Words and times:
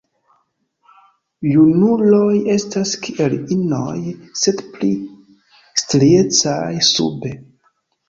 Junuloj 1.49 2.31
estas 2.55 2.95
kiel 3.05 3.37
inoj, 3.59 3.95
sed 4.47 4.67
pli 4.75 4.93
striecaj 5.85 6.69
sube. 6.95 7.39